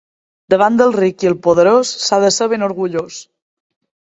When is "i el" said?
1.27-1.37